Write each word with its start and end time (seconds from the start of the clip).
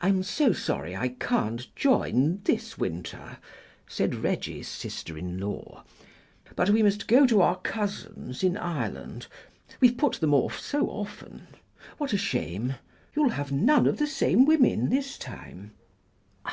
"I'm 0.00 0.22
so 0.22 0.52
sorry 0.52 0.94
I 0.94 1.08
can't 1.08 1.74
join 1.74 2.42
this 2.44 2.78
winter," 2.78 3.38
said 3.88 4.14
Reggie's 4.14 4.68
sister 4.68 5.18
in 5.18 5.40
law, 5.40 5.82
"but 6.54 6.70
we 6.70 6.84
must 6.84 7.08
go 7.08 7.26
to 7.26 7.40
our 7.42 7.56
cousins 7.56 8.44
in 8.44 8.56
Ireland; 8.56 9.26
we've 9.80 9.96
put 9.96 10.20
them 10.20 10.34
off 10.34 10.60
so 10.60 10.86
often. 10.88 11.48
What 11.98 12.12
a 12.12 12.16
shame! 12.16 12.74
You'll 13.16 13.30
have 13.30 13.50
none 13.50 13.88
of 13.88 13.96
the 13.96 14.06
same 14.06 14.44
women 14.44 14.88
this 14.88 15.18
time." 15.18 15.72